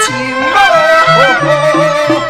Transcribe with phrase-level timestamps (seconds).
[0.00, 0.12] 敬
[2.12, 2.25] 杯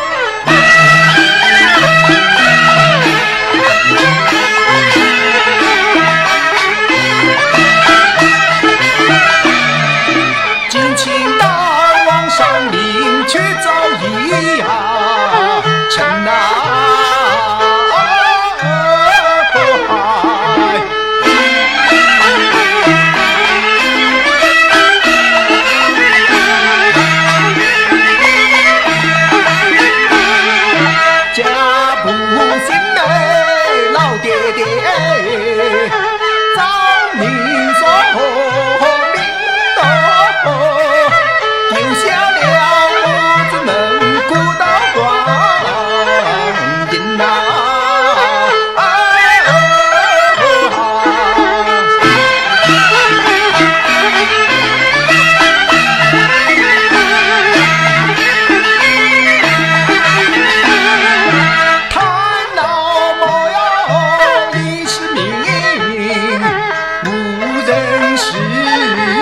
[68.62, 69.15] Brasil.